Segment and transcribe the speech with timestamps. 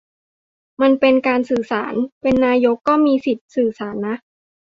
[0.81, 4.15] มันเป็นการสื่อสาร เป็นนายกก็มีสิทธิ์สื่อสารนะ